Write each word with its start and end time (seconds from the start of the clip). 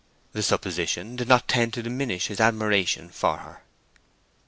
The 0.31 0.41
supposition 0.41 1.15
did 1.15 1.27
not 1.27 1.47
tend 1.47 1.75
to 1.75 1.83
diminish 1.83 2.25
his 2.25 2.39
admiration 2.39 3.09
for 3.09 3.37
her. 3.37 3.61